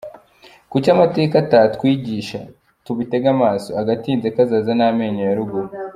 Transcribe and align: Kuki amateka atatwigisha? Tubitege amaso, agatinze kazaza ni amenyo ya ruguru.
Kuki 0.71 0.87
amateka 0.95 1.35
atatwigisha? 1.43 2.39
Tubitege 2.85 3.27
amaso, 3.35 3.69
agatinze 3.81 4.27
kazaza 4.35 4.71
ni 4.77 4.83
amenyo 4.89 5.23
ya 5.27 5.35
ruguru. 5.39 5.67